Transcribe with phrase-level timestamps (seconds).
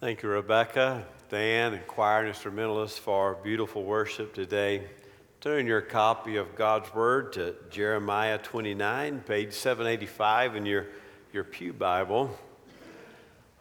[0.00, 4.88] Thank you, Rebecca, Dan, and choir instrumentalists for beautiful worship today.
[5.40, 10.86] Turn your copy of God's Word to Jeremiah 29, page 785 in your,
[11.32, 12.36] your Pew Bible.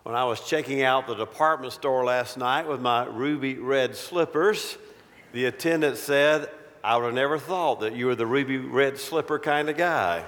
[0.02, 4.78] When I was checking out the department store last night with my ruby red slippers,
[5.34, 6.50] the attendant said,
[6.84, 10.26] I would have never thought that you were the ruby red slipper kind of guy.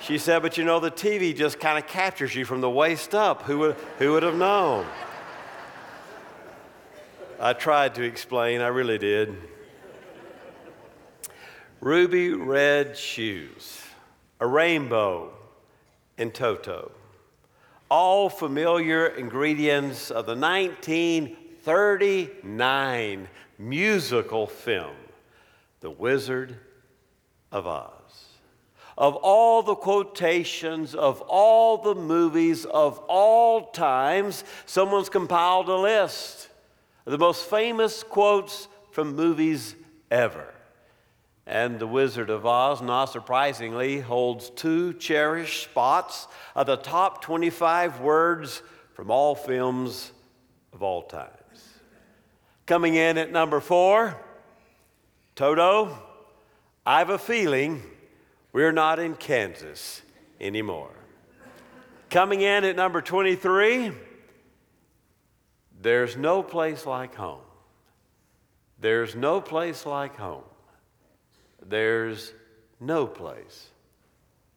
[0.00, 3.14] She said, but you know, the TV just kind of captures you from the waist
[3.14, 3.40] up.
[3.42, 4.84] Who would, who would have known?
[7.40, 9.36] I tried to explain, I really did.
[11.80, 13.82] Ruby red shoes,
[14.40, 15.32] a rainbow,
[16.16, 16.92] and Toto.
[17.90, 24.94] All familiar ingredients of the 1939 musical film,
[25.80, 26.56] The Wizard
[27.52, 27.93] of Oz.
[28.96, 36.48] Of all the quotations of all the movies of all times, someone's compiled a list
[37.04, 39.74] of the most famous quotes from movies
[40.10, 40.54] ever.
[41.46, 48.00] And The Wizard of Oz, not surprisingly, holds two cherished spots of the top 25
[48.00, 48.62] words
[48.94, 50.12] from all films
[50.72, 51.30] of all times.
[52.66, 54.16] Coming in at number four,
[55.34, 55.98] Toto,
[56.86, 57.82] I have a feeling
[58.54, 60.00] we're not in Kansas
[60.40, 60.92] anymore.
[62.08, 63.90] Coming in at number 23,
[65.82, 67.40] there's no place like home.
[68.78, 70.44] There's no place like home.
[71.66, 72.32] There's
[72.78, 73.70] no place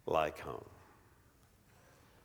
[0.06, 0.66] like home.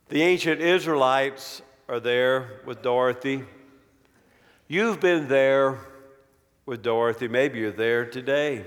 [0.09, 3.45] The ancient Israelites are there with Dorothy.
[4.67, 5.79] You've been there
[6.67, 7.27] with Dorothy.
[7.27, 8.63] Maybe you're there today.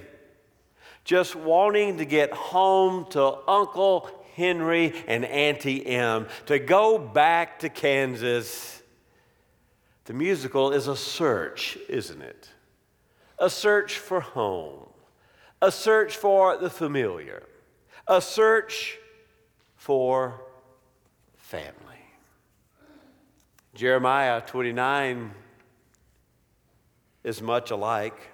[1.07, 7.71] Just wanting to get home to Uncle Henry and Auntie Em, to go back to
[7.71, 8.77] Kansas
[10.07, 12.49] the musical is a search, isn't it?
[13.41, 14.87] A search for home,
[15.61, 17.43] a search for the familiar,
[18.07, 18.99] a search
[19.75, 20.41] for
[21.37, 21.75] family.
[23.75, 25.33] Jeremiah 29
[27.25, 28.31] is much alike.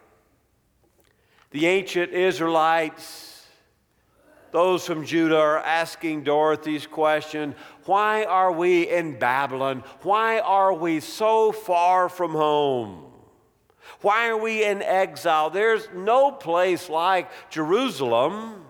[1.53, 3.33] The ancient Israelites
[4.53, 7.55] those from Judah are asking Dorothy's question
[7.87, 9.83] why are we in Babylon?
[10.03, 13.07] Why are we so far from home?
[14.03, 15.51] Why are we in exile?
[15.51, 18.67] There's no place like Jerusalem.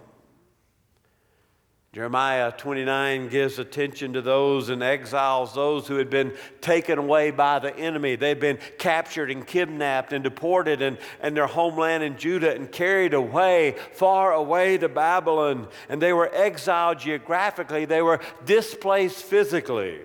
[1.95, 6.33] Jeremiah 29 gives attention to those in exiles, those who had been
[6.63, 8.17] taken away by the enemy.
[8.17, 13.13] They'd been captured and kidnapped and deported and, and their homeland in Judah and carried
[13.13, 15.69] away, far away to Babylon.
[15.91, 20.01] And they were exiled geographically, they were displaced physically.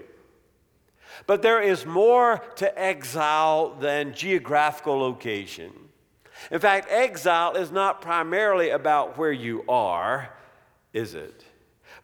[1.25, 5.71] But there is more to exile than geographical location.
[6.51, 10.33] In fact, exile is not primarily about where you are,
[10.91, 11.46] is it?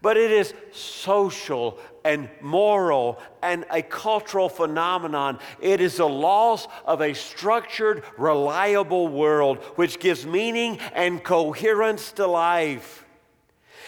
[0.03, 5.39] But it is social and moral and a cultural phenomenon.
[5.61, 12.27] It is the loss of a structured, reliable world which gives meaning and coherence to
[12.27, 13.05] life.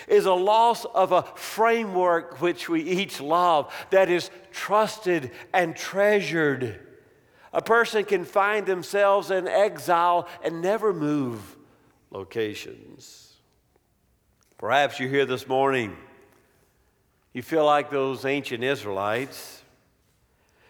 [0.07, 5.75] It is a loss of a framework which we each love that is trusted and
[5.75, 6.79] treasured.
[7.51, 11.57] A person can find themselves in exile and never move
[12.09, 13.24] locations.
[14.57, 15.95] Perhaps you're here this morning
[17.35, 19.61] you feel like those ancient Israelites.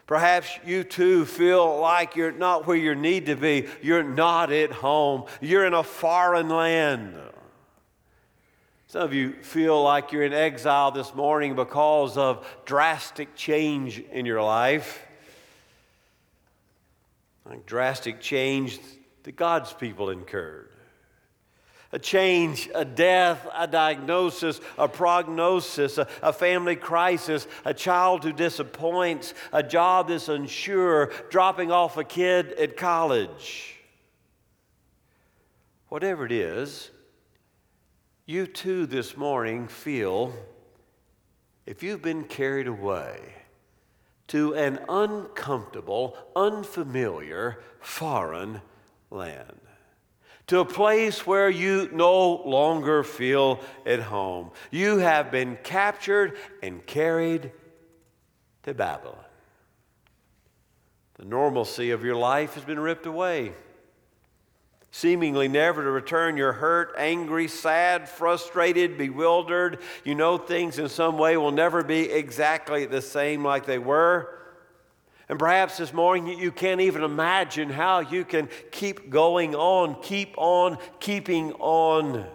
[0.07, 3.68] Perhaps you too feel like you're not where you need to be.
[3.84, 5.25] You're not at home.
[5.41, 7.16] You're in a foreign land.
[8.88, 14.25] Some of you feel like you're in exile this morning because of drastic change in
[14.25, 15.06] your life.
[17.47, 18.79] Like drastic change
[19.22, 20.75] that God's people incurred
[21.96, 28.34] a change, a death, a diagnosis, a prognosis, a, a, family crisis, a child who
[28.34, 33.76] disappoints, a job that's unsure, dropping off a kid at college.
[35.88, 36.92] Whatever it is,
[38.26, 40.34] you too this morning feel
[41.66, 43.22] if you've been carried away
[44.28, 48.59] to an uncomfortable, unfamiliar, foreign
[49.09, 49.62] land
[50.47, 54.52] to a place where you no longer feel at home.
[54.72, 57.52] You have been captured and carried
[58.64, 59.18] to Babylon.
[61.16, 63.53] The normalcy of your life has been ripped away.
[64.92, 69.80] Seemingly never to return, you're hurt, angry, sad, frustrated, bewildered.
[70.06, 74.45] You know things in some way will never be exactly the same like they were.
[75.28, 80.36] And perhaps this morning you can't even imagine how you can keep going on, keep
[80.38, 82.26] on keeping on.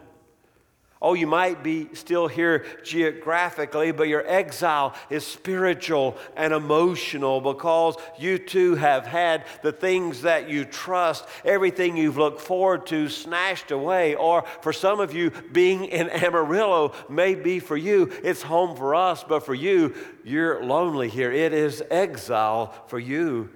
[1.03, 7.97] Oh, you might be still here geographically, but your exile is spiritual and emotional because
[8.19, 13.71] you too have had the things that you trust, everything you've looked forward to snatched
[13.71, 14.15] away.
[14.15, 18.95] Or for some of you, being in Amarillo may be for you, it's home for
[18.95, 21.33] us, but for you, you're lonely here.
[21.33, 23.49] It is exile for you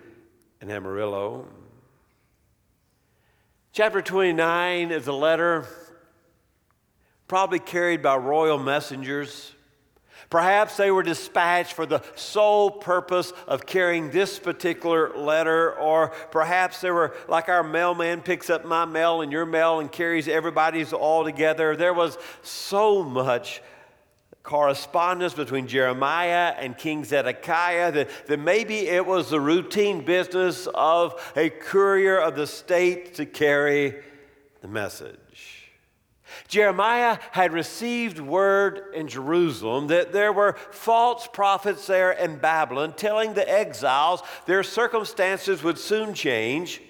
[0.62, 1.46] in Amarillo.
[3.72, 5.66] Chapter 29 is a letter
[7.28, 9.52] probably carried by royal messengers.
[10.30, 16.80] Perhaps they were dispatched for the sole purpose of carrying this particular letter, or perhaps
[16.80, 20.92] they were like our mailman picks up my mail and your mail and carries everybody's
[20.92, 21.76] all together.
[21.76, 23.62] There was so much
[24.42, 31.32] correspondence between Jeremiah and King Zedekiah that, that maybe it was the routine business of
[31.36, 34.02] a courier of the state to carry
[34.60, 35.53] the message.
[36.48, 43.34] Jeremiah had received word in Jerusalem that there were false prophets there in Babylon telling
[43.34, 46.80] the exiles their circumstances would soon change,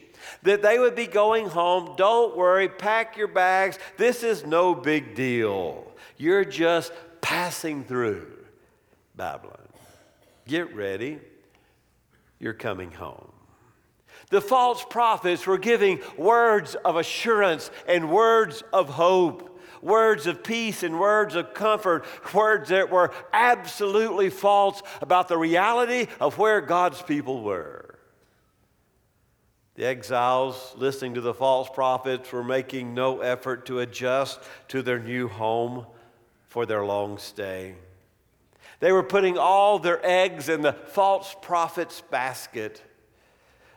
[0.42, 1.94] that they would be going home.
[1.96, 3.78] Don't worry, pack your bags.
[3.96, 5.86] This is no big deal.
[6.16, 8.26] You're just passing through
[9.16, 9.56] Babylon.
[10.46, 11.20] Get ready,
[12.38, 13.33] you're coming home.
[14.30, 20.82] The false prophets were giving words of assurance and words of hope, words of peace
[20.82, 27.02] and words of comfort, words that were absolutely false about the reality of where God's
[27.02, 27.98] people were.
[29.74, 35.00] The exiles, listening to the false prophets, were making no effort to adjust to their
[35.00, 35.86] new home
[36.46, 37.74] for their long stay.
[38.78, 42.82] They were putting all their eggs in the false prophet's basket.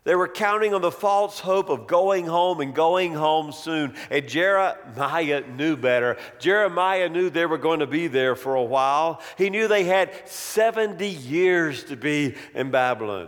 [0.07, 3.93] They were counting on the false hope of going home and going home soon.
[4.09, 6.15] And Jeremiah knew better.
[6.39, 9.21] Jeremiah knew they were going to be there for a while.
[9.37, 13.27] He knew they had 70 years to be in Babylon.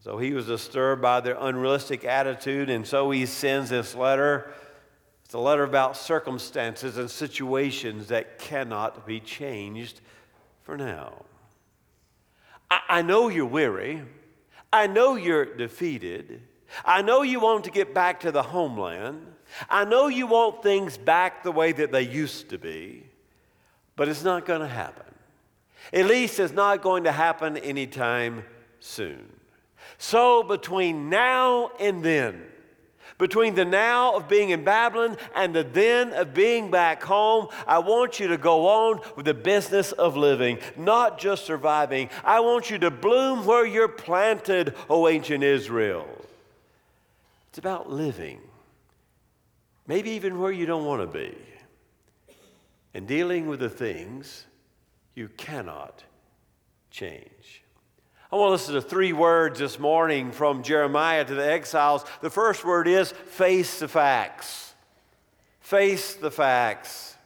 [0.00, 4.50] So he was disturbed by their unrealistic attitude, and so he sends this letter.
[5.24, 10.00] It's a letter about circumstances and situations that cannot be changed
[10.64, 11.12] for now.
[12.68, 14.02] I, I know you're weary.
[14.72, 16.42] I know you're defeated.
[16.84, 19.26] I know you want to get back to the homeland.
[19.70, 23.04] I know you want things back the way that they used to be,
[23.96, 25.06] but it's not going to happen.
[25.92, 28.44] At least it's not going to happen anytime
[28.80, 29.26] soon.
[29.96, 32.42] So, between now and then,
[33.18, 37.80] between the now of being in Babylon and the then of being back home, I
[37.80, 42.08] want you to go on with the business of living, not just surviving.
[42.24, 46.08] I want you to bloom where you're planted, O ancient Israel.
[47.48, 48.40] It's about living,
[49.86, 51.36] maybe even where you don't want to be,
[52.94, 54.44] and dealing with the things
[55.14, 56.04] you cannot
[56.90, 57.62] change.
[58.30, 62.04] I want to listen to three words this morning from Jeremiah to the exiles.
[62.20, 64.74] The first word is face the facts.
[65.60, 67.16] Face the facts.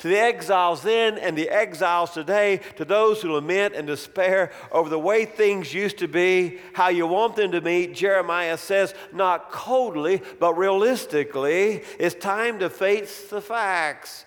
[0.00, 4.90] To the exiles then and the exiles today, to those who lament and despair over
[4.90, 9.50] the way things used to be, how you want them to be, Jeremiah says, not
[9.50, 14.26] coldly, but realistically, it's time to face the facts.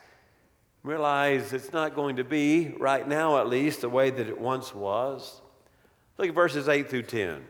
[0.82, 4.74] Realize it's not going to be, right now at least, the way that it once
[4.74, 5.42] was.
[6.20, 7.46] Look at verses 8 through 10.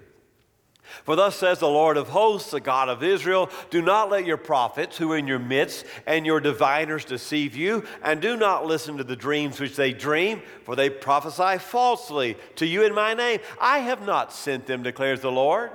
[1.03, 4.37] For thus says the Lord of hosts, the God of Israel Do not let your
[4.37, 8.97] prophets who are in your midst and your diviners deceive you, and do not listen
[8.97, 13.39] to the dreams which they dream, for they prophesy falsely to you in my name.
[13.59, 15.71] I have not sent them, declares the Lord.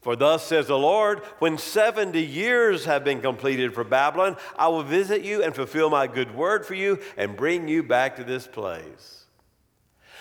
[0.00, 4.82] For thus says the Lord, when 70 years have been completed for Babylon, I will
[4.82, 8.46] visit you and fulfill my good word for you and bring you back to this
[8.46, 9.17] place.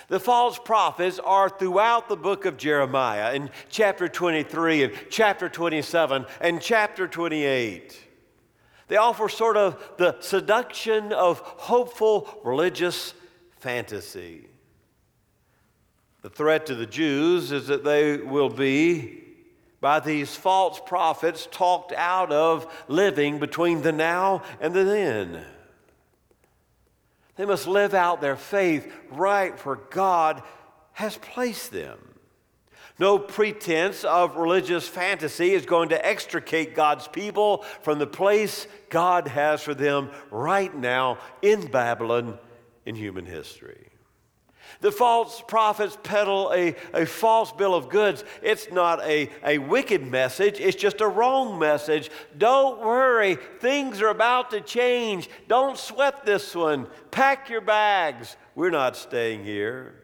[0.08, 6.26] The false prophets are throughout the book of Jeremiah in chapter 23 and chapter 27
[6.40, 8.04] and chapter 28.
[8.88, 13.14] They offer sort of the seduction of hopeful religious
[13.60, 14.48] fantasy.
[16.22, 19.24] The threat to the Jews is that they will be,
[19.82, 25.46] by these false prophets, talked out of living between the now and the then.
[27.38, 30.44] They must live out their faith right where God
[30.94, 32.00] has placed them.
[33.00, 39.28] No pretense of religious fantasy is going to extricate God's people from the place God
[39.28, 42.40] has for them right now in Babylon
[42.86, 43.90] in human history.
[44.82, 48.24] The false prophets peddle a, a false bill of goods.
[48.42, 52.10] It's not a, a wicked message, it's just a wrong message.
[52.38, 55.30] Don't worry, things are about to change.
[55.48, 56.88] Don't sweat this one.
[57.12, 58.38] Pack your bags.
[58.56, 59.96] We're not staying here.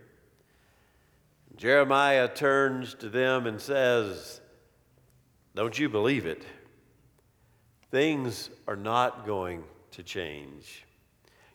[1.56, 4.42] Jeremiah turns to them and says,
[5.56, 6.44] Don't you believe it?
[7.92, 10.86] Things are not going to change.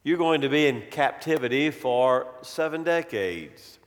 [0.05, 3.78] You're going to be in captivity for seven decades.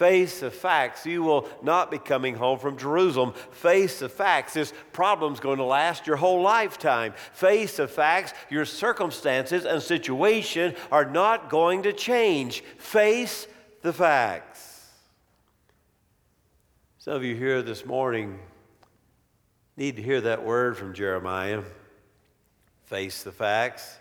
[0.00, 1.04] Face the facts.
[1.04, 3.34] You will not be coming home from Jerusalem.
[3.50, 4.54] Face the facts.
[4.54, 7.12] This problem's going to last your whole lifetime.
[7.32, 8.32] Face the facts.
[8.48, 12.62] Your circumstances and situation are not going to change.
[12.78, 13.46] Face
[13.82, 14.88] the facts.
[16.96, 18.38] Some of you here this morning
[19.76, 21.62] need to hear that word from Jeremiah.
[22.84, 23.99] Face the facts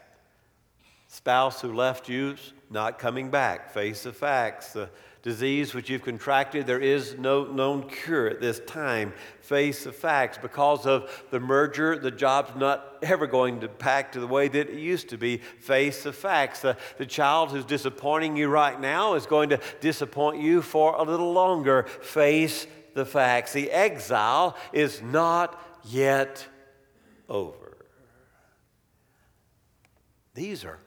[1.10, 2.36] spouse who left you,
[2.70, 3.72] not coming back.
[3.72, 4.74] Face the facts.
[4.74, 4.90] The
[5.24, 9.12] disease which you've contracted, there is no known cure at this time.
[9.42, 10.38] Face the facts.
[10.38, 14.70] Because of the merger, the job's not ever going to back to the way that
[14.70, 15.38] it used to be.
[15.38, 16.62] Face the facts.
[16.62, 21.04] The, the child who's disappointing you right now is going to disappoint you for a
[21.04, 21.84] little longer.
[21.84, 23.52] Face the facts.
[23.52, 26.48] The exile is not yet
[27.28, 27.78] over.
[30.36, 30.80] These are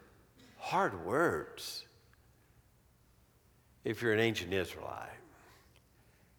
[0.63, 1.85] hard words
[3.85, 5.09] if you're an ancient Israelite.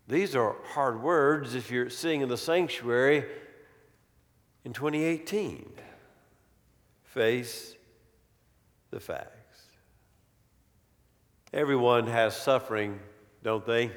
[0.08, 3.26] These are hard words if you're sitting in the sanctuary
[4.64, 5.70] in 2018.
[7.04, 7.76] Face
[8.92, 9.68] the facts.
[11.52, 13.00] Everyone has suffering,
[13.44, 13.92] don't they?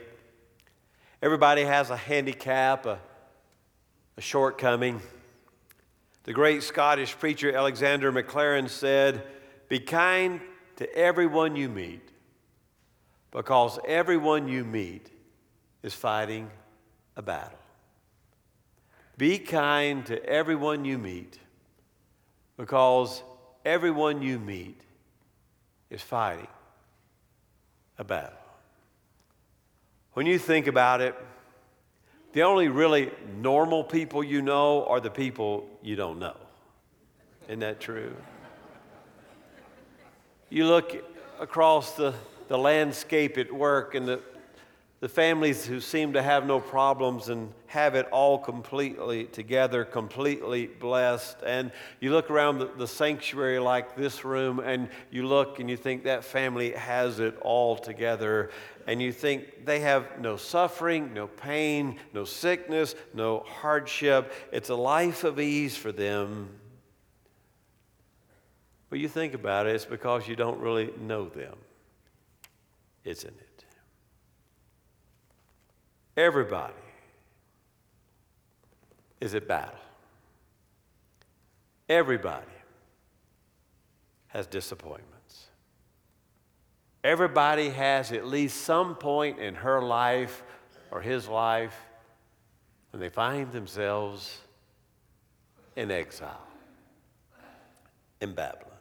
[1.23, 2.99] Everybody has a handicap, a,
[4.17, 5.01] a shortcoming.
[6.25, 9.25] The great Scottish preacher Alexander Maclaren said,
[9.69, 10.41] be kind
[10.77, 12.09] to everyone you meet
[13.31, 15.11] because everyone you meet
[15.83, 16.51] is fighting
[17.17, 17.59] a battle.
[19.19, 21.39] Be kind to everyone you meet
[22.57, 23.23] because
[23.65, 24.81] everyone you meet
[25.91, 26.49] is fighting
[27.99, 28.39] a battle.
[30.13, 31.15] When you think about it,
[32.33, 36.37] the only really normal people you know are the people you don't know.
[37.49, 38.15] Isn't that true?
[40.49, 41.05] You look
[41.41, 42.15] across the,
[42.47, 44.21] the landscape at work and the,
[45.01, 50.69] the families who seem to have no problems and have it all completely together, completely
[50.69, 51.39] blessed.
[51.45, 55.77] And you look around the, the, sanctuary like this room and you look and you
[55.77, 58.51] think that family has it all together.
[58.87, 64.33] And you think they have no suffering, no pain, no sickness, no hardship.
[64.53, 66.51] It's a life of ease for them.
[68.89, 71.57] But you think about it, it's because you don't really know them,
[73.05, 73.65] isn't it?
[76.17, 76.73] Everybody
[79.21, 79.79] is at battle.
[81.89, 82.47] Everybody
[84.29, 85.47] has disappointments.
[87.05, 90.43] Everybody has at least some point in her life
[90.91, 91.77] or his life
[92.91, 94.41] when they find themselves
[95.77, 96.47] in exile
[98.21, 98.76] in Babylon.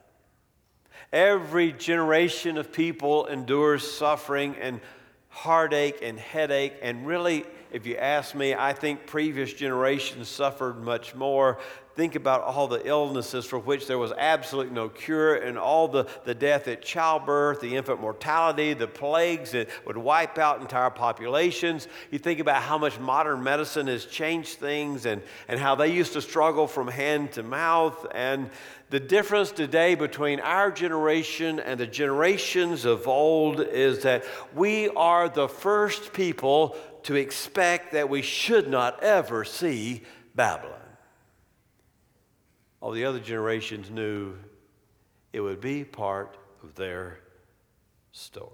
[1.12, 4.80] Every generation of people endures suffering and
[5.28, 6.74] heartache and headache.
[6.82, 7.44] And really,
[7.76, 11.58] if you ask me, I think previous generations suffered much more.
[11.94, 16.06] Think about all the illnesses for which there was absolutely no cure, and all the,
[16.24, 21.86] the death at childbirth, the infant mortality, the plagues that would wipe out entire populations.
[22.10, 26.14] You think about how much modern medicine has changed things and, and how they used
[26.14, 28.06] to struggle from hand to mouth.
[28.14, 28.48] And
[28.88, 35.28] the difference today between our generation and the generations of old is that we are
[35.28, 36.74] the first people
[37.06, 40.02] to expect that we should not ever see
[40.34, 40.74] Babylon.
[42.80, 44.34] All the other generations knew
[45.32, 47.20] it would be part of their
[48.10, 48.50] story.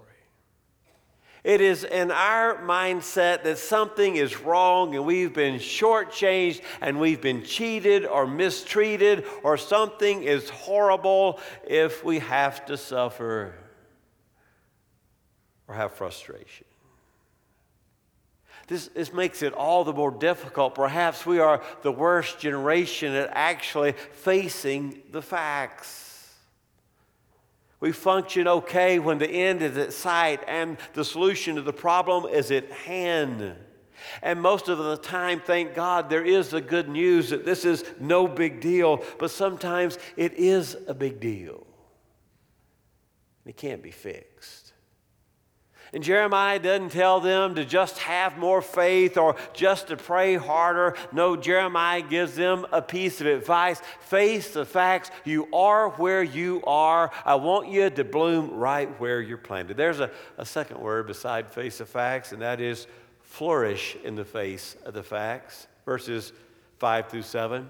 [1.43, 7.21] It is in our mindset that something is wrong and we've been shortchanged and we've
[7.21, 13.55] been cheated or mistreated or something is horrible if we have to suffer
[15.67, 16.67] or have frustration.
[18.67, 20.75] This, this makes it all the more difficult.
[20.75, 26.03] Perhaps we are the worst generation at actually facing the facts.
[27.81, 32.25] We function okay when the end is at sight and the solution to the problem
[32.33, 33.55] is at hand.
[34.21, 37.83] And most of the time, thank God, there is the good news that this is
[37.99, 41.67] no big deal, but sometimes it is a big deal.
[43.45, 44.62] It can't be fixed.
[45.93, 50.95] And Jeremiah doesn't tell them to just have more faith or just to pray harder.
[51.11, 55.11] No, Jeremiah gives them a piece of advice face the facts.
[55.23, 57.11] You are where you are.
[57.23, 59.77] I want you to bloom right where you're planted.
[59.77, 60.09] There's a,
[60.39, 62.87] a second word beside face the facts, and that is
[63.21, 65.67] flourish in the face of the facts.
[65.85, 66.33] Verses
[66.79, 67.67] 5 through 7.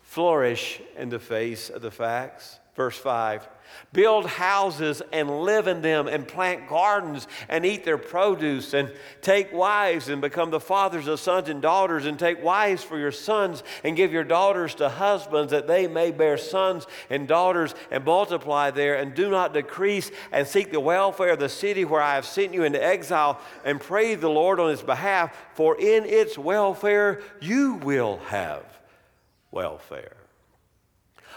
[0.00, 2.60] Flourish in the face of the facts.
[2.74, 3.48] Verse 5
[3.92, 9.52] build houses and live in them, and plant gardens and eat their produce, and take
[9.52, 13.62] wives and become the fathers of sons and daughters, and take wives for your sons,
[13.84, 18.70] and give your daughters to husbands, that they may bear sons and daughters, and multiply
[18.70, 22.26] there, and do not decrease, and seek the welfare of the city where I have
[22.26, 27.22] sent you into exile, and pray the Lord on its behalf, for in its welfare
[27.40, 28.64] you will have
[29.50, 30.21] welfare.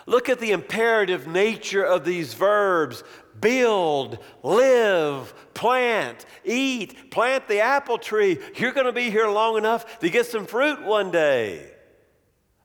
[0.05, 3.03] Look at the imperative nature of these verbs
[3.39, 8.39] build, live, plant, eat, plant the apple tree.
[8.55, 11.71] You're going to be here long enough to get some fruit one day.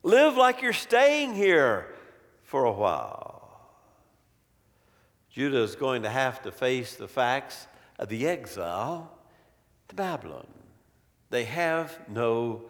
[0.03, 1.93] Live like you're staying here
[2.43, 3.31] for a while.
[5.29, 7.67] Judah is going to have to face the facts
[7.97, 9.11] of the exile
[9.87, 10.47] to Babylon.
[11.29, 12.63] They have no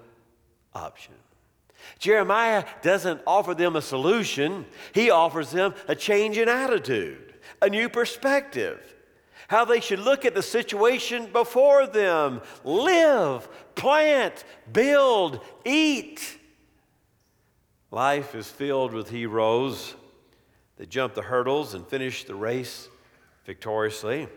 [0.74, 1.16] option.
[2.00, 7.90] Jeremiah doesn't offer them a solution, he offers them a change in attitude, a new
[7.90, 8.96] perspective,
[9.48, 16.40] how they should look at the situation before them live, plant, build, eat.
[17.92, 19.96] Life is filled with heroes
[20.78, 22.88] that jump the hurdles and finish the race
[23.46, 24.28] victoriously.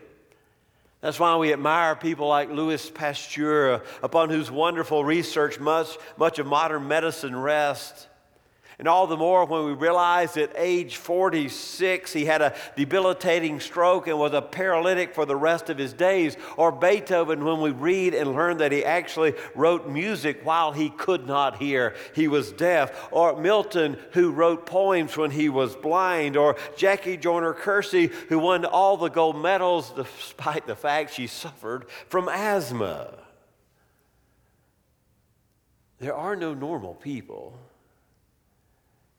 [1.01, 6.47] That's why we admire people like Louis Pasteur, upon whose wonderful research much, much of
[6.47, 8.07] modern medicine rests.
[8.77, 14.07] And all the more when we realize at age 46 he had a debilitating stroke
[14.07, 16.35] and was a paralytic for the rest of his days.
[16.57, 21.25] Or Beethoven, when we read and learn that he actually wrote music while he could
[21.25, 23.07] not hear, he was deaf.
[23.11, 26.35] Or Milton, who wrote poems when he was blind.
[26.35, 31.85] Or Jackie Joyner Kersee, who won all the gold medals despite the fact she suffered
[32.09, 33.13] from asthma.
[35.99, 37.57] There are no normal people.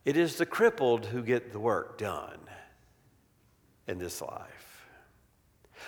[0.06, 2.38] It is the crippled who get the work done
[3.88, 4.86] in this life.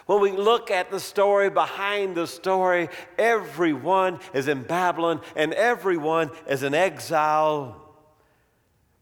[0.07, 6.33] When we look at the story behind the story, everyone is in Babylon and everyone
[6.49, 7.81] is in exile.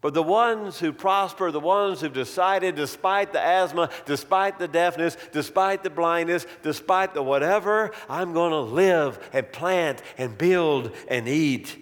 [0.02, 5.16] But the ones who prosper, the ones who've decided, despite the asthma, despite the deafness,
[5.32, 11.26] despite the blindness, despite the whatever, I'm going to live and plant and build and
[11.26, 11.74] eat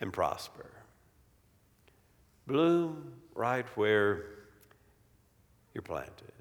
[0.00, 0.63] and prosper
[2.46, 4.24] bloom right where
[5.72, 6.34] you're planted.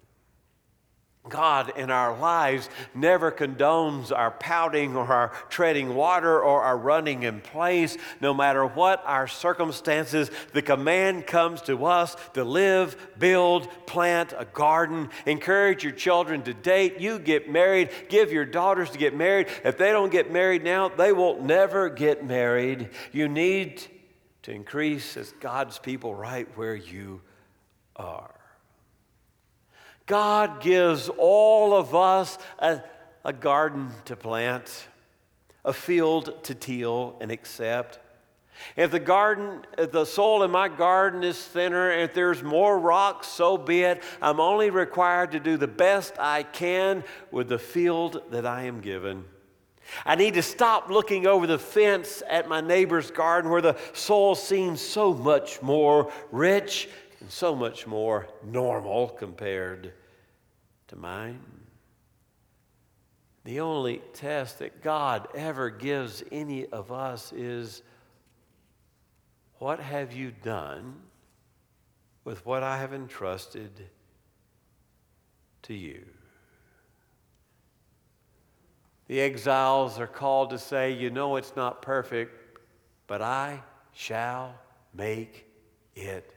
[1.29, 7.23] God in our lives never condones our pouting or our treading water or our running
[7.23, 7.97] in place.
[8.19, 14.43] No matter what our circumstances, the command comes to us to live, build, plant a
[14.43, 16.99] garden, encourage your children to date.
[16.99, 19.47] You get married, give your daughters to get married.
[19.63, 22.89] If they don't get married now, they will never get married.
[23.13, 23.81] You need
[24.43, 27.21] to increase as God's people right where you
[27.95, 28.33] are.
[30.05, 32.81] God gives all of us a,
[33.23, 34.87] a garden to plant,
[35.63, 37.99] a field to till and accept.
[38.75, 43.27] If the garden, if the soil in my garden is thinner, if there's more rocks,
[43.27, 44.03] so be it.
[44.21, 48.81] I'm only required to do the best I can with the field that I am
[48.81, 49.25] given.
[50.05, 54.35] I need to stop looking over the fence at my neighbor's garden where the soil
[54.35, 59.93] seems so much more rich and so much more normal compared
[60.87, 61.39] to mine.
[63.45, 67.81] The only test that God ever gives any of us is
[69.59, 70.95] what have you done
[72.23, 73.71] with what I have entrusted
[75.63, 76.05] to you?
[79.13, 82.57] The exiles are called to say, You know it's not perfect,
[83.05, 84.55] but I shall
[84.91, 85.45] make
[85.95, 86.33] it.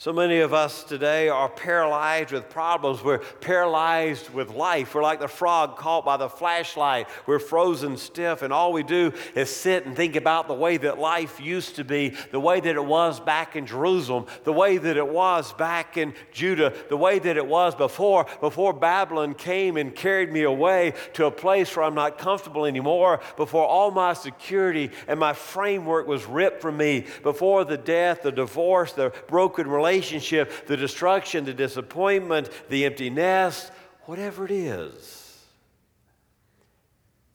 [0.00, 3.04] So many of us today are paralyzed with problems.
[3.04, 4.94] We're paralyzed with life.
[4.94, 7.06] We're like the frog caught by the flashlight.
[7.26, 10.98] We're frozen stiff, and all we do is sit and think about the way that
[10.98, 14.96] life used to be, the way that it was back in Jerusalem, the way that
[14.96, 19.94] it was back in Judah, the way that it was before, before Babylon came and
[19.94, 24.92] carried me away to a place where I'm not comfortable anymore, before all my security
[25.08, 29.89] and my framework was ripped from me, before the death, the divorce, the broken relationship
[29.90, 33.72] relationship, the destruction, the disappointment, the empty nest,
[34.04, 35.44] whatever it is,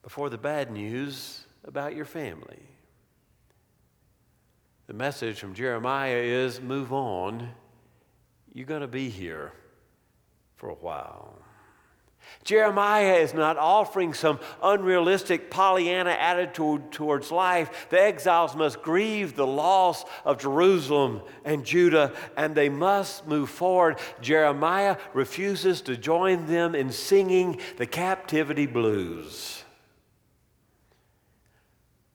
[0.02, 2.62] before the bad news about your family.
[4.88, 7.50] The message from Jeremiah is move on.
[8.54, 9.52] You're going to be here
[10.56, 11.38] for a while.
[12.44, 17.88] Jeremiah is not offering some unrealistic Pollyanna attitude towards life.
[17.90, 23.98] The exiles must grieve the loss of Jerusalem and Judah, and they must move forward.
[24.22, 29.64] Jeremiah refuses to join them in singing the captivity blues.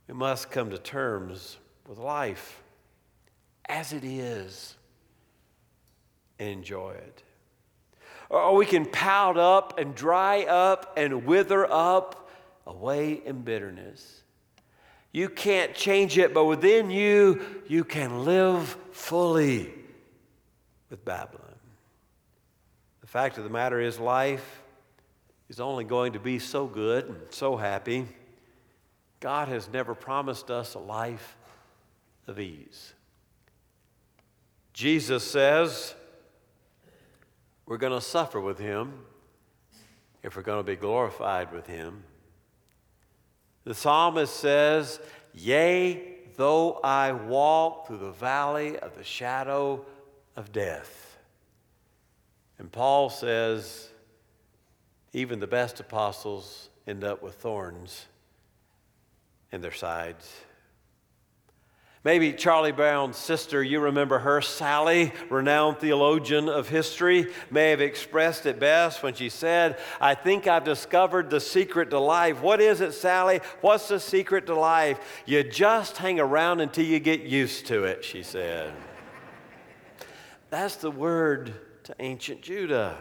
[0.07, 1.57] We must come to terms
[1.89, 2.63] with life
[3.69, 4.77] as it is
[6.39, 7.25] and enjoy it
[8.31, 12.31] or we can pout up and dry up and wither up
[12.67, 14.23] away in bitterness.
[15.13, 19.75] You can't change it, but within you, you can live fully
[20.89, 21.45] with Babylon.
[23.01, 24.63] The fact of the matter is, life
[25.49, 28.07] is only going to be so good and so happy.
[29.19, 31.37] God has never promised us a life
[32.29, 32.95] of ease.
[34.73, 35.95] Jesus says,
[37.71, 38.93] we're going to suffer with him
[40.25, 42.03] if we're going to be glorified with him.
[43.63, 44.99] The psalmist says,
[45.33, 49.85] Yea, though I walk through the valley of the shadow
[50.35, 51.17] of death.
[52.59, 53.89] And Paul says,
[55.13, 58.07] even the best apostles end up with thorns
[59.53, 60.29] in their sides.
[62.03, 68.47] Maybe Charlie Brown's sister, you remember her, Sally, renowned theologian of history, may have expressed
[68.47, 72.41] it best when she said, I think I've discovered the secret to life.
[72.41, 73.41] What is it, Sally?
[73.61, 74.99] What's the secret to life?
[75.27, 78.73] You just hang around until you get used to it, she said.
[80.49, 81.53] That's the word
[81.85, 82.97] to ancient Judah.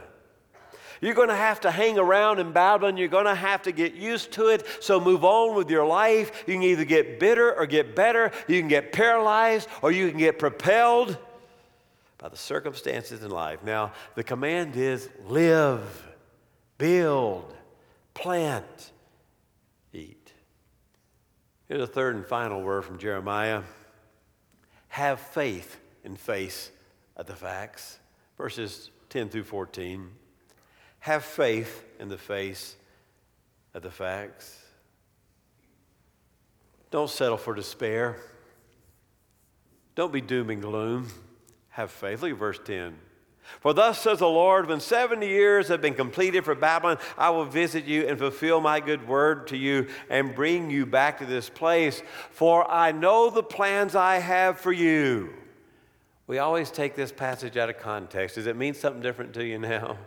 [1.02, 2.98] You're going to have to hang around in Babylon.
[2.98, 4.66] You're going to have to get used to it.
[4.82, 6.44] So move on with your life.
[6.48, 8.32] You can either get bitter or get better.
[8.48, 11.18] You can get paralyzed or you can get propelled
[12.18, 13.64] by the circumstances in life.
[13.64, 16.08] Now, the command is live,
[16.78, 17.54] build,
[18.14, 18.92] plant,
[19.94, 20.34] eat.
[21.70, 23.64] Here's a third and final word from Jeremiah
[24.90, 26.72] have faith in face
[27.16, 28.00] of the facts.
[28.38, 30.10] Verses 10 through 14.
[31.00, 32.76] Have faith in the face
[33.74, 34.58] of the facts.
[36.92, 38.18] Don't settle for despair.
[39.96, 41.08] Don't be doom and gloom.
[41.70, 42.22] Have faith.
[42.22, 42.96] Look at verse 10.
[43.62, 47.46] For thus says the Lord, when 70 years have been completed for Babylon, I will
[47.46, 51.50] visit you and fulfill my good word to you and bring you back to this
[51.50, 52.04] place.
[52.32, 55.34] For I know the plans I have for you.
[56.28, 58.36] We always take this passage out of context.
[58.36, 59.98] Does it mean something different to you now?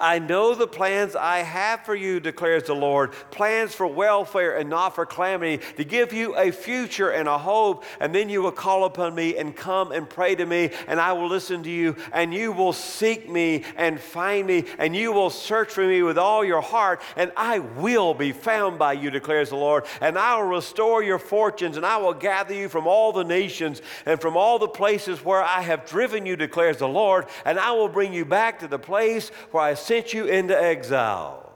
[0.00, 4.70] I know the plans I have for you, declares the Lord plans for welfare and
[4.70, 7.84] not for calamity, to give you a future and a hope.
[8.00, 11.12] And then you will call upon me and come and pray to me, and I
[11.12, 15.30] will listen to you, and you will seek me and find me, and you will
[15.30, 19.50] search for me with all your heart, and I will be found by you, declares
[19.50, 19.84] the Lord.
[20.00, 23.82] And I will restore your fortunes, and I will gather you from all the nations
[24.04, 27.72] and from all the places where I have driven you, declares the Lord, and I
[27.72, 31.52] will bring you back to the place where I sent you into exile.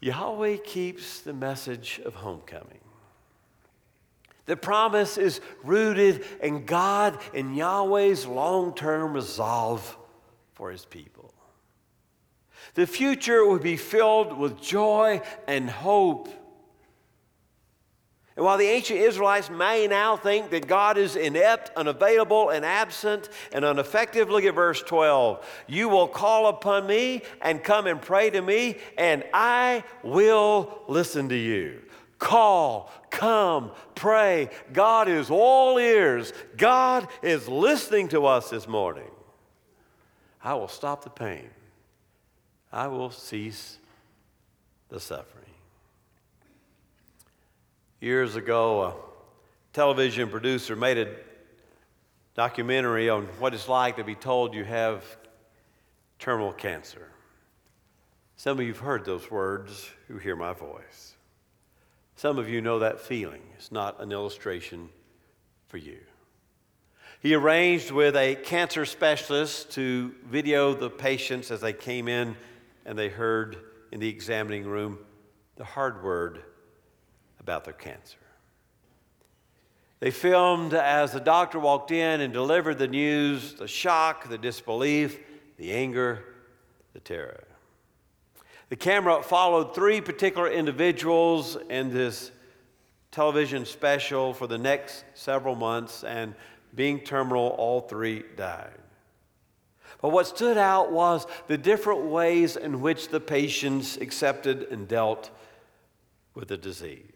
[0.00, 2.80] Yahweh keeps the message of homecoming.
[4.46, 9.96] The promise is rooted in God and Yahweh's long term resolve
[10.54, 11.34] for his people.
[12.74, 16.28] The future will be filled with joy and hope
[18.36, 23.30] and while the ancient Israelites may now think that God is inept, unavailable, and absent
[23.50, 25.44] and ineffective, look at verse 12.
[25.66, 31.30] You will call upon me and come and pray to me, and I will listen
[31.30, 31.80] to you.
[32.18, 34.50] Call, come, pray.
[34.70, 36.34] God is all ears.
[36.58, 39.10] God is listening to us this morning.
[40.44, 41.48] I will stop the pain,
[42.70, 43.78] I will cease
[44.90, 45.55] the suffering.
[48.06, 48.94] Years ago, a
[49.72, 51.16] television producer made a
[52.36, 55.02] documentary on what it's like to be told you have
[56.20, 57.08] terminal cancer.
[58.36, 61.16] Some of you have heard those words who hear my voice.
[62.14, 63.42] Some of you know that feeling.
[63.56, 64.88] It's not an illustration
[65.66, 65.98] for you.
[67.20, 72.36] He arranged with a cancer specialist to video the patients as they came in
[72.84, 73.56] and they heard
[73.90, 74.96] in the examining room
[75.56, 76.44] the hard word
[77.46, 78.18] about their cancer.
[80.00, 85.20] They filmed as the doctor walked in and delivered the news, the shock, the disbelief,
[85.56, 86.24] the anger,
[86.92, 87.44] the terror.
[88.68, 92.32] The camera followed three particular individuals in this
[93.12, 96.34] television special for the next several months, and
[96.74, 98.74] being terminal, all three died.
[100.02, 105.30] But what stood out was the different ways in which the patients accepted and dealt
[106.34, 107.15] with the disease.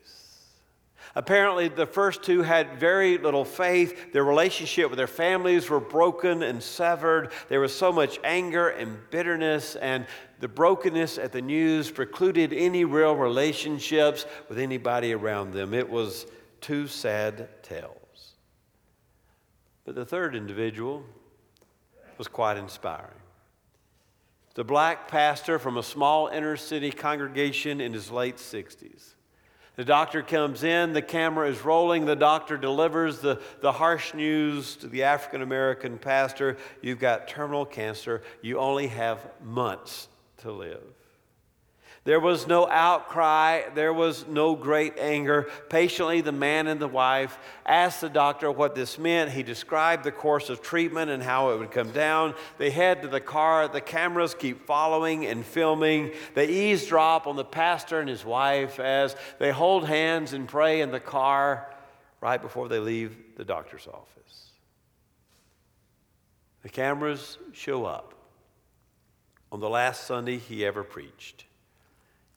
[1.16, 4.12] Apparently, the first two had very little faith.
[4.12, 7.32] Their relationship with their families were broken and severed.
[7.48, 10.06] There was so much anger and bitterness, and
[10.38, 15.74] the brokenness at the news precluded any real relationships with anybody around them.
[15.74, 16.26] It was
[16.60, 18.34] two sad tales.
[19.84, 21.02] But the third individual
[22.18, 23.14] was quite inspiring.
[24.54, 29.14] The black pastor from a small inner city congregation in his late 60s.
[29.76, 34.76] The doctor comes in, the camera is rolling, the doctor delivers the, the harsh news
[34.76, 40.82] to the African American pastor you've got terminal cancer, you only have months to live.
[42.04, 43.68] There was no outcry.
[43.74, 45.50] There was no great anger.
[45.68, 49.30] Patiently, the man and the wife asked the doctor what this meant.
[49.30, 52.34] He described the course of treatment and how it would come down.
[52.56, 53.68] They head to the car.
[53.68, 56.12] The cameras keep following and filming.
[56.34, 60.92] They eavesdrop on the pastor and his wife as they hold hands and pray in
[60.92, 61.70] the car
[62.22, 64.52] right before they leave the doctor's office.
[66.62, 68.14] The cameras show up
[69.52, 71.44] on the last Sunday he ever preached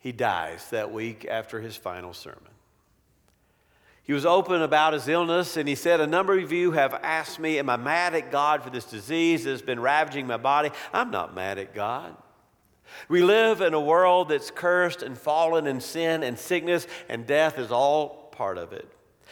[0.04, 2.52] he dies that week after his final sermon.
[4.04, 7.40] He was open about his illness and he said, A number of you have asked
[7.40, 10.72] me, Am I mad at God for this disease that's been ravaging my body?
[10.92, 12.18] I'm not mad at God.
[13.08, 17.58] We live in a world that's cursed and fallen in sin and sickness, and death
[17.58, 18.92] is all part of it.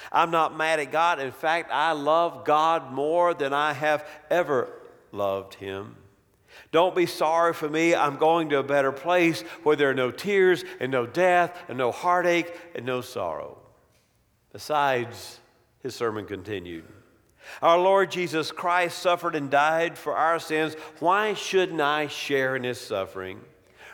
[0.09, 1.19] I'm not mad at God.
[1.19, 4.69] In fact, I love God more than I have ever
[5.11, 5.97] loved Him.
[6.71, 7.93] Don't be sorry for me.
[7.93, 11.77] I'm going to a better place where there are no tears and no death and
[11.77, 13.57] no heartache and no sorrow.
[14.53, 15.39] Besides,
[15.81, 16.85] his sermon continued.
[17.61, 20.75] Our Lord Jesus Christ suffered and died for our sins.
[20.99, 23.41] Why shouldn't I share in his suffering?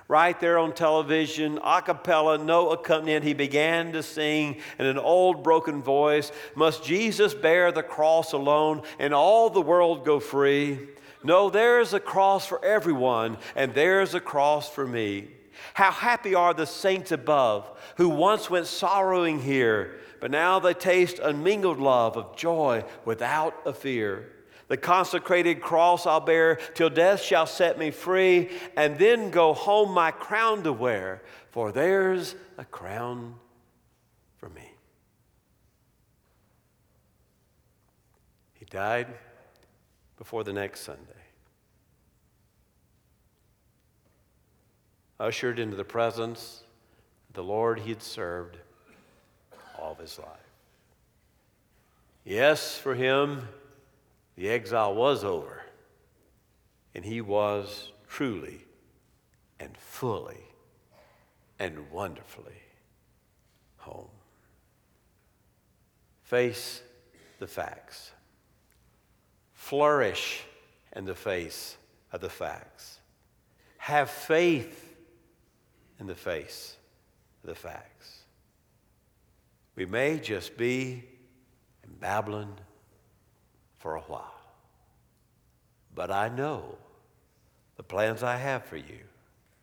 [0.09, 5.43] Right there on television, a cappella, no accompaniment, he began to sing in an old
[5.43, 10.79] broken voice Must Jesus bear the cross alone and all the world go free?
[11.23, 15.27] No, there's a cross for everyone, and there's a cross for me.
[15.73, 21.19] How happy are the saints above who once went sorrowing here, but now they taste
[21.19, 24.31] unmingled love of joy without a fear.
[24.67, 29.91] The consecrated cross I'll bear till death shall set me free, and then go home
[29.93, 33.35] my crown to wear, for there's a crown
[34.37, 34.71] for me.
[38.59, 39.07] He died
[40.17, 41.01] before the next Sunday.
[45.19, 46.63] Ushered into the presence
[47.29, 48.57] of the Lord he had served
[49.79, 50.27] all of his life.
[52.23, 53.47] Yes, for him,
[54.35, 55.63] the exile was over,
[56.93, 58.65] and he was truly
[59.59, 60.43] and fully
[61.57, 62.61] and wonderfully
[63.77, 64.09] home.
[66.23, 66.81] Face
[67.39, 68.11] the facts
[69.67, 70.43] flourish
[70.95, 71.75] in the face
[72.13, 72.99] of the facts.
[73.79, 74.95] Have faith
[75.99, 76.77] in the face
[77.43, 78.21] of the facts.
[79.75, 81.03] We may just be
[81.83, 82.53] in Babylon
[83.79, 84.39] for a while,
[85.93, 86.77] but I know
[87.75, 89.01] the plans I have for you,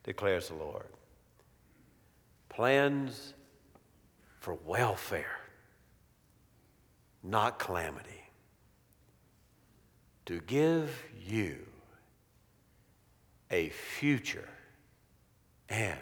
[0.03, 0.85] declares the Lord.
[2.51, 3.33] Plans
[4.39, 5.41] for welfare,
[7.23, 8.24] not calamity
[10.27, 11.59] to give you
[13.51, 14.49] a future
[15.69, 15.99] and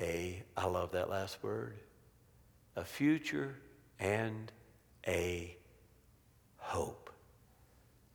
[0.00, 1.78] a, I love that last word,
[2.76, 3.54] a future
[4.00, 4.50] and
[5.06, 5.56] a
[6.56, 7.10] hope.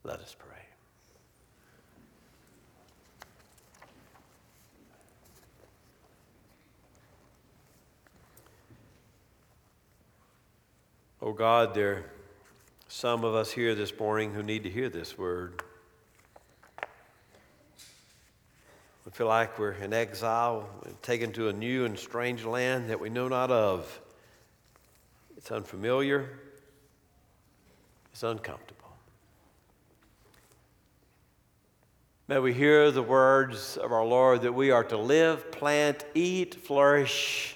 [0.03, 0.57] Let us pray.
[11.21, 12.05] Oh God, there
[12.91, 15.61] some of us here this morning who need to hear this word.
[19.05, 20.67] We feel like we're in exile,
[21.03, 24.01] taken to a new and strange land that we know not of.
[25.37, 26.31] It's unfamiliar,
[28.11, 28.97] it's uncomfortable.
[32.27, 36.55] May we hear the words of our Lord that we are to live, plant, eat,
[36.55, 37.55] flourish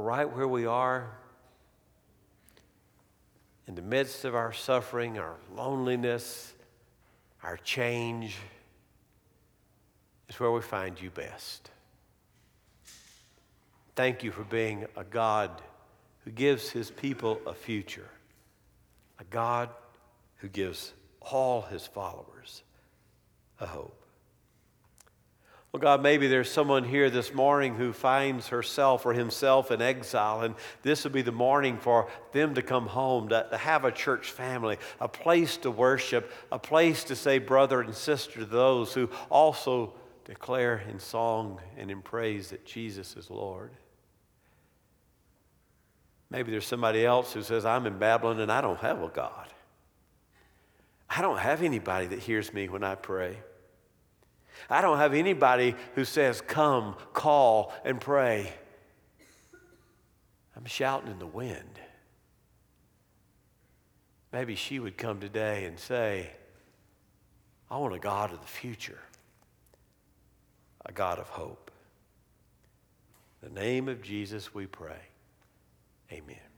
[0.00, 1.10] or right where we are
[3.66, 6.54] in the midst of our suffering, our loneliness,
[7.42, 8.38] our change,
[10.30, 11.70] is where we find you best.
[13.94, 15.50] Thank you for being a God
[16.24, 18.08] who gives his people a future,
[19.18, 19.68] a God
[20.36, 22.62] who gives all his followers
[23.60, 23.99] a hope.
[25.72, 30.40] Well, God, maybe there's someone here this morning who finds herself or himself in exile,
[30.40, 33.92] and this would be the morning for them to come home, to, to, have a
[33.92, 38.92] church family, a place to worship, a place to say brother and sister to those
[38.94, 39.92] who also
[40.24, 43.70] declare in song and in praise that Jesus is Lord.
[46.30, 49.46] Maybe there's somebody else who says, I'm in Babylon and I don't have a God.
[51.08, 53.38] I don't have anybody that hears me when I pray.
[54.68, 58.52] I don't have anybody who says, Come, call, and pray.
[60.56, 61.80] I'm shouting in the wind.
[64.32, 66.30] Maybe she would come today and say,
[67.70, 69.00] I want a God of the future,
[70.84, 71.70] a God of hope.
[73.42, 75.00] In the name of Jesus, we pray.
[76.12, 76.49] Amen.